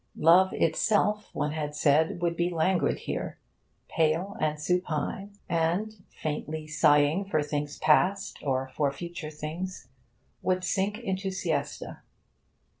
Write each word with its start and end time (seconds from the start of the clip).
Love 0.17 0.51
itself, 0.53 1.29
one 1.31 1.51
had 1.51 1.75
said, 1.75 2.23
would 2.23 2.35
be 2.35 2.49
languid 2.49 2.97
here, 3.01 3.37
pale 3.87 4.35
and 4.39 4.59
supine, 4.59 5.37
and, 5.47 6.03
faintly 6.09 6.65
sighing 6.65 7.23
for 7.23 7.43
things 7.43 7.77
past 7.77 8.39
or 8.41 8.67
for 8.73 8.91
future 8.91 9.29
things, 9.29 9.89
would 10.41 10.63
sink 10.63 10.97
into 10.97 11.29
siesta. 11.29 12.01